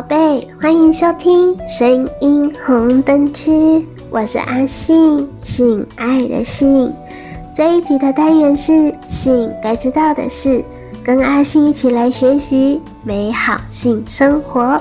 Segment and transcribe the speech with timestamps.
[0.00, 6.90] 宝贝，欢迎收听声音红灯区，我是阿信，性爱的性。
[7.54, 10.64] 这一集的单元是性该知道的事，
[11.04, 14.80] 跟阿信一起来学习美好性生活，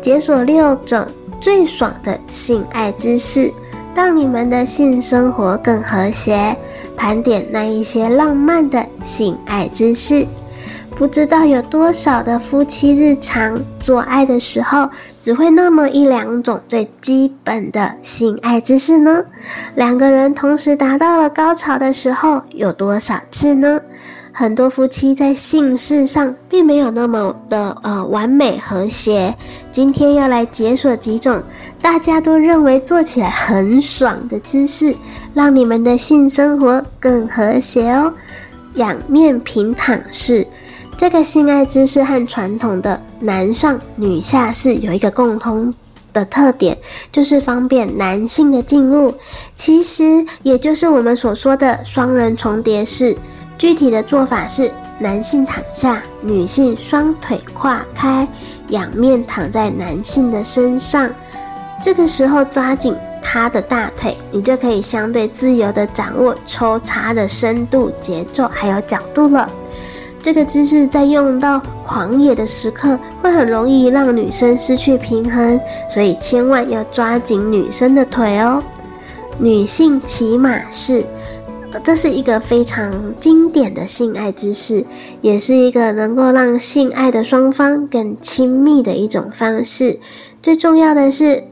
[0.00, 1.04] 解锁六种
[1.40, 3.52] 最爽的性爱知识，
[3.92, 6.56] 让你们的性生活更和谐。
[6.96, 10.24] 盘点那一些浪漫的性爱知识。
[10.98, 19.24] 不知道有多少的夫妻日常做爱的时候，只会那么一两种最基本的性爱知识呢？
[19.76, 23.80] 两个人同时达到了高潮的时候，有多少次呢？
[24.32, 29.32] 很多夫妻在性事上并没有那么的呃完美和谐。
[29.70, 31.40] 今天要来解锁几种
[31.80, 34.92] 大家都认为做起来很爽的姿势，
[35.32, 38.12] 让你们的性生活更和谐哦。
[38.74, 40.44] 仰面平躺式。
[40.98, 45.72] 这个性爱姿势和传统的男上女下式有一个共通
[46.12, 46.76] 的特点，
[47.12, 49.14] 就是方便男性的进入。
[49.54, 53.16] 其实也就是我们所说的双人重叠式。
[53.56, 58.26] 具体的做法是：男性躺下，女性双腿跨开，
[58.70, 61.08] 仰面躺在男性的身上。
[61.80, 69.48] 这个时候抓紧他的大腿，你就可以相对自由地掌握抽插的深度、节奏还有角度了。
[70.28, 78.62] 这个姿势在用到狂野的时刻，会很容易让女生失去平衡，所以千万要抓紧女生的腿哦。
[79.38, 81.02] 女性骑马式，
[81.82, 84.84] 这是一个非常经典的性爱姿势，
[85.22, 89.98] 也是一个能够让性爱的双方更亲密的一种方式。
[90.42, 91.42] 最重要的是，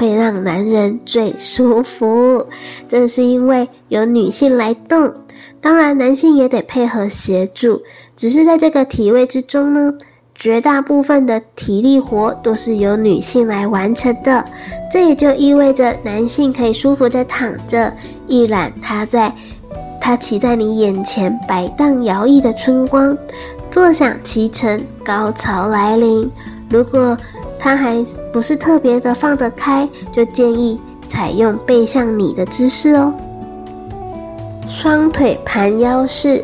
[0.00, 2.46] 会让男人最舒服，
[2.88, 5.12] 这是因为由女性来动。
[5.60, 7.82] 当然，男性也得配合协助。
[8.16, 9.92] 只是在这个体位之中呢，
[10.34, 14.42] 绝大部分的体力活都是由女性来完成的。
[14.90, 17.92] 这也就意味着，男性可以舒服的躺着，
[18.26, 19.30] 一览他在
[20.00, 23.14] 他骑在你眼前摆荡摇曳的春光，
[23.70, 26.30] 坐享其成，高潮来临。
[26.70, 27.18] 如果
[27.60, 33.12] 他还不是特别的放得开，就建议采用背向你的姿势哦。
[34.66, 36.42] 双腿盘腰式，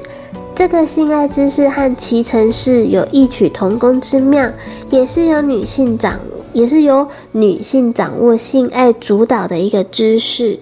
[0.54, 4.46] 这个性爱姿势和骑乘式有异曲同工之妙，
[4.90, 6.20] 也是由女性掌，
[6.52, 10.58] 也是由女性掌握性爱主导的一个姿势。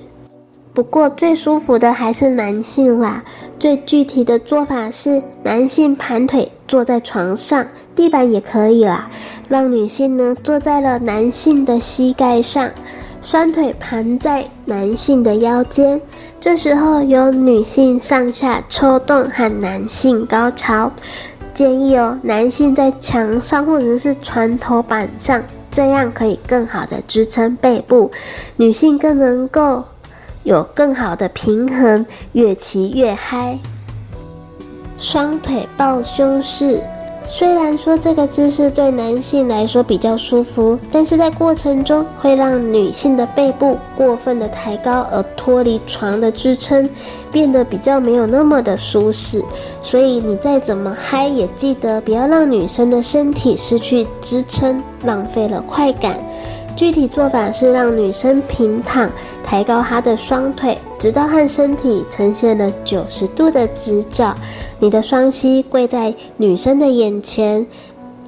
[0.72, 3.24] 不过最舒服的还是男性啦。
[3.60, 9.08] 最具体的做法是，男性盘腿坐在床上，地板也可以啦，
[9.48, 12.70] 让女性呢坐在了男性的膝盖上，
[13.22, 16.00] 双腿盘在男性的腰间。
[16.40, 20.92] 这时候由女性上下抽动和男性高潮，
[21.52, 28.10] 建议哦，男性在墙上或者是床头板上，这样可以更好的支撑背部，
[28.56, 29.82] 女性更能够
[30.42, 33.58] 有更好的平衡，越骑越嗨。
[34.98, 36.82] 双腿抱胸式。
[37.26, 46.88] 虽然说这个姿势对男性来说比较舒服，但是在过程中会让女性的背部过分的抬高而脱离床的支撑，
[47.32, 49.42] 变得比较没有那么的舒适。
[49.82, 56.18] 所以你再怎么嗨，也记得不要让女生的身体失去支撑，浪费了快感。
[56.76, 59.08] 具体做法是让女生平躺，
[59.44, 64.34] 抬高她的双腿，直到和身体呈现了九十度的直角。
[64.80, 67.64] 你的双膝跪在女生的眼前，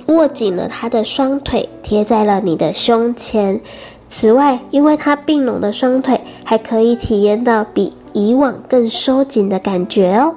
[0.06, 3.60] 握紧了她的双腿，贴在了你的胸前。
[4.06, 10.36] 此外，因为她并拢的双腿，还可以体验到比以往更收紧的感觉哦。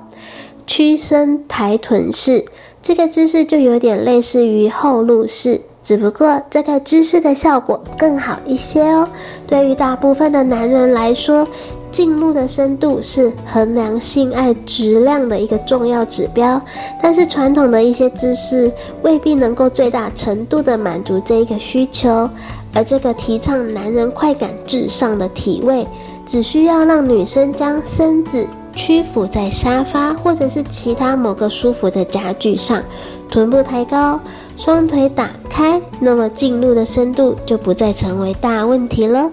[0.65, 2.45] 屈身抬臀式，
[2.81, 5.61] 这个姿势就有点类似于后路式。
[5.89, 9.09] 只不过这个姿势的效果更好一些哦。
[9.47, 11.47] 对于大部分的男人来说，
[11.89, 16.61] 进入的深度是衡量性爱质量的一个重要指标。
[17.01, 18.71] 但是传统的一些姿势
[19.01, 22.29] 未必能够最大程度的满足这一个需求。
[22.75, 25.87] 而这个提倡男人快感至上的体位，
[26.23, 32.83] 只需要让女生将身子屈服在沙发或者是其他某个舒服的家具上，
[33.29, 34.19] 臀部抬高。
[34.57, 39.31] 双腿打开，那么进入的深度就不再成为大问题了。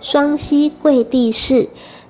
[0.00, 1.68] 双膝跪地式，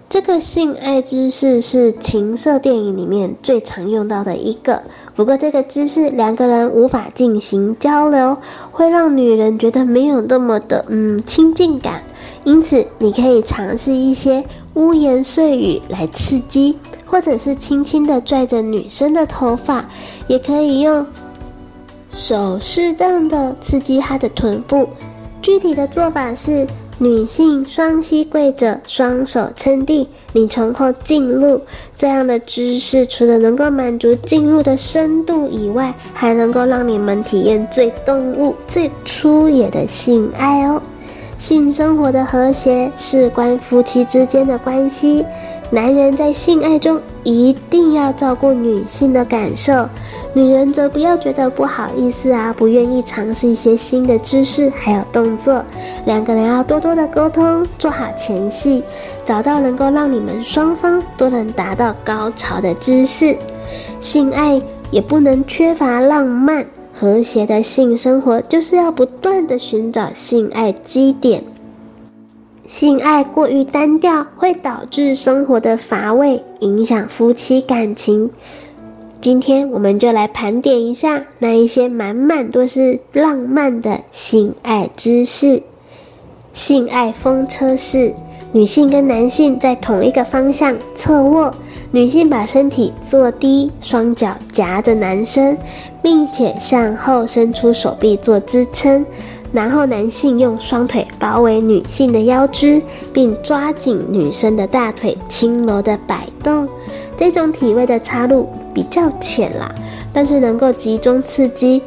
[0.08, 4.82] 这个性爱姿势是情色电影里面最常用到的一个。
[5.16, 8.36] 不过这个姿势两个人无法进行交流，
[8.70, 12.04] 会让女人觉得没有那么的嗯亲近感。
[12.44, 14.44] 因此，你可以尝试一些
[14.76, 19.84] 污言碎语来刺激，或者是轻轻的拽着女生的头发，
[20.28, 21.04] 也可以用。
[22.08, 24.88] 手适当的刺激她的臀部。
[25.42, 26.66] 具体的做法是。
[26.98, 31.60] 女性双膝跪着，双手撑地，你从后进入。
[31.94, 40.80] 这样的姿势，除了能够满足进入的深度以外，还能够让你们体验最动物、最粗野的性爱哦。
[41.38, 45.24] 性生活的和谐事关夫妻之间的关系。
[45.68, 49.88] 男人在性爱中一定要照顾女性的感受，
[50.32, 55.62] 女人则不要觉得不好意思啊，不愿意尝试一些新的姿势还有动作。
[56.04, 58.82] 两个人要多多的沟通，做好前戏，
[59.24, 63.36] 找到能够让你们双方都能达到高潮的姿势。
[63.98, 64.62] 性爱
[64.92, 66.64] 也不能缺乏浪漫
[66.98, 71.44] 和谐的性生活，就是要不断的寻找性爱基点。
[72.64, 78.30] 性爱过于单调，会导致生活的乏味，影响夫妻感情。
[79.20, 85.62] 今天我们就来盘点一下那一些满满都是浪漫的性爱姿势。
[86.54, 88.14] 性爱风车式，
[88.56, 91.54] 女性跟男性在同一个方向侧卧，
[91.90, 95.54] 女性把身体坐低，双脚夹着男生，
[96.02, 99.04] 并且向后伸出手臂做支撑。
[99.52, 102.80] 然后男性用双腿包围女性的腰肢，
[103.12, 106.66] 并抓紧女生的大腿，轻柔的摆动。
[107.14, 109.70] 这种体位的插入比较浅啦，
[110.14, 111.82] 但是能够集中刺激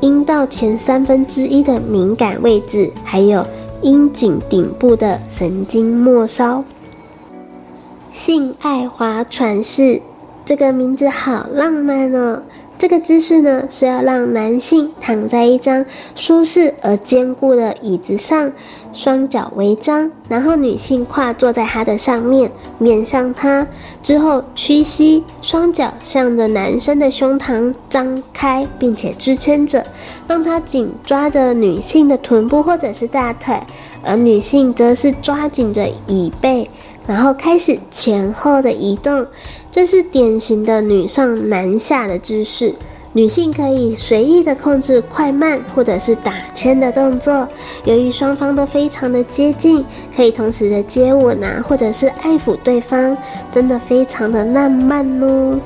[0.00, 3.44] 阴道前三分之一的敏感位置，还有
[3.84, 6.64] 阴茎顶部的神经末梢。
[8.10, 10.00] 性爱划船式，
[10.42, 12.42] 这个名字好浪漫哦。
[12.84, 18.52] 这个姿势呢，是要让男性躺在一张舒适而坚固的椅子上，
[18.92, 23.66] 双脚微张，然后女性跨坐在他的上面，面向他，
[24.02, 29.86] 之后屈膝，双脚向着男生的胸膛张开，并且支撑着，
[30.28, 33.58] 让他紧抓着女性的臀部或者是大腿，
[34.02, 36.68] 而女性则是抓紧着椅背，
[37.06, 39.26] 然后开始前后的移动。
[39.74, 42.72] 这是典型的女上男下的姿势，
[43.12, 47.48] 女性可以随意的控制快慢或者是打圈的动作。
[47.82, 49.84] 由于双方都非常的接近，
[50.14, 53.16] 可以同时的接吻啊，或者是爱抚对方，
[53.50, 55.58] 真的非常的浪漫哦。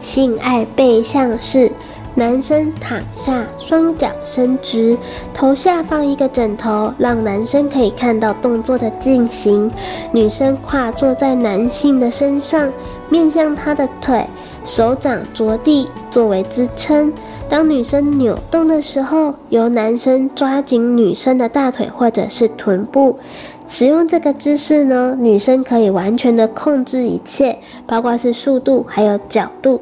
[0.00, 1.70] 性爱背向式。
[2.14, 4.98] 男生躺下，双脚伸直，
[5.32, 9.70] 头下放一个枕头，让男生可以看到动作的进行。
[10.12, 12.70] 女生跨坐在男性的身上，
[13.08, 14.26] 面向他的腿，
[14.62, 17.10] 手掌着地作为支撑。
[17.48, 23.18] 当女生扭动的时候，由男生抓紧女生的大腿或者是臀部。
[23.66, 29.80] 使用这个姿势呢，女生可以完全的控制一切，包括是速度还有角度。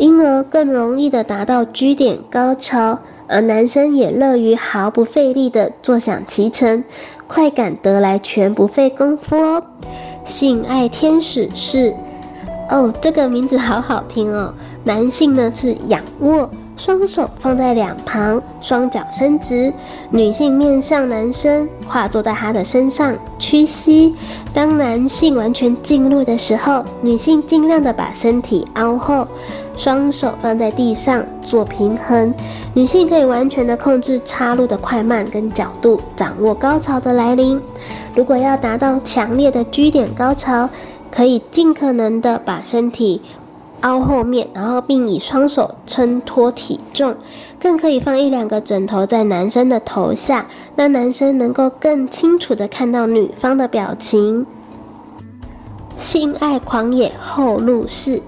[0.00, 2.98] 因而更容易的达到居点高潮，
[3.28, 6.82] 而男生也乐于毫不费力的坐享其成，
[7.26, 9.62] 快感得来全不费功夫哦。
[10.24, 11.94] 性爱天使是，
[12.70, 14.54] 哦，这个名字好好听哦。
[14.84, 16.48] 男性呢是仰卧。
[16.82, 19.70] 双手放在两旁，双脚伸直，
[20.08, 24.14] 女性面向男生，跨坐在他的身上，屈膝。
[24.54, 29.28] 当男性完全进入的时候，女性尽量的把身体凹后，
[29.76, 32.32] 双手放在地上做平衡。
[32.72, 37.60] 女性可以完全的控制插入的快慢跟角度，掌握高潮的来临。
[38.14, 40.70] 如果要达到强烈的 G 点高潮，
[41.14, 43.20] 可以尽可能的把身体。
[43.80, 47.14] 凹后面，然后并以双手撑托体重，
[47.58, 50.46] 更可以放一两个枕头在男生的头下，
[50.76, 54.46] 让男生能够更清楚的看到女方的表情。
[55.96, 58.20] 性爱狂野后入室。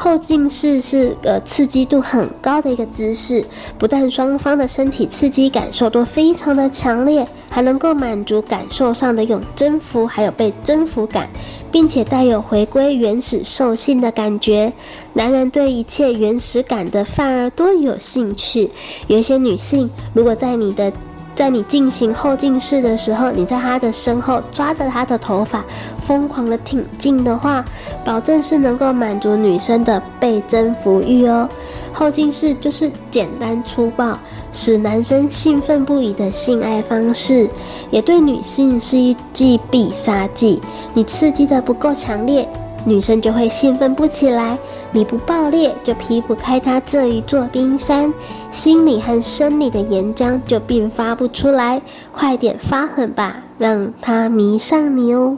[0.00, 3.44] 后进式是个刺激度很高的一个姿势，
[3.76, 11.28] 不但双方的身体刺激感受都非常的强烈，还能够满足感受上的一种征服，还有被征服感，
[11.72, 14.72] 并且带有回归原始兽性的感觉。
[15.14, 18.70] 男人对一切原始感的反而多有兴趣。
[19.08, 20.92] 有一些女性，如果在你的
[21.38, 25.64] 在你进行后进式的时候，你在他的身后抓着他的头发，
[26.04, 27.64] 疯狂的挺进的话，
[28.04, 31.48] 保证是能够满足女生的被征服欲哦。
[31.92, 34.18] 后进式就是简单粗暴，
[34.52, 37.48] 使男生兴奋不已的性爱方式，
[37.92, 40.60] 也对女性是一剂必杀技。
[40.92, 42.48] 你刺激的不够强烈。
[42.84, 44.56] 女生就会兴奋不起来，
[44.92, 48.12] 你不爆裂就劈不开它这一座冰山，
[48.50, 51.80] 心理和生理的岩浆就并发不出来，
[52.12, 55.36] 快点发狠吧，让它迷上你哦！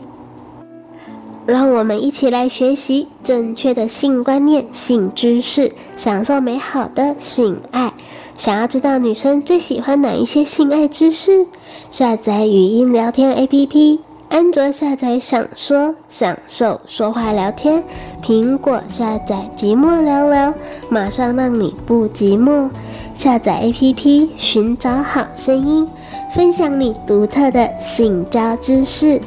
[1.47, 7.93] 让我们一起来学习正确的性观念、性知识，享受美好的性爱。
[8.37, 11.47] 想要知道女生最喜欢哪一些性爱知识？
[11.91, 17.83] 下载语音聊天 APP，安卓下载想说享受说话聊天，
[18.23, 20.55] 苹果下载寂寞聊聊，
[20.89, 22.71] 马上让你不寂寞。
[23.15, 25.89] 下载 APP，寻找好声音，
[26.35, 29.21] 分享你独特的性交知识。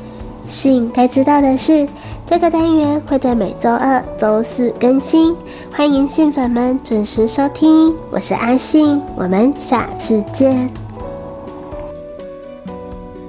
[0.45, 1.87] 性该知道的事。
[2.25, 5.35] 这个单元会在每周二、周四更新，
[5.75, 7.93] 欢迎性粉们准时收听。
[8.09, 10.82] 我是阿信，我们下次见。